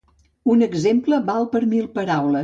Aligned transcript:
Un 0.53 0.63
exemple 0.67 1.19
val 1.27 1.45
per 1.51 1.61
mil 1.75 1.85
paraules. 1.99 2.39